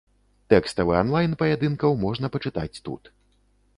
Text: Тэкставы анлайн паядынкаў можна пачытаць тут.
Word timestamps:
Тэкставы 0.53 0.95
анлайн 1.01 1.37
паядынкаў 1.43 1.91
можна 2.07 2.33
пачытаць 2.37 2.81
тут. 2.89 3.03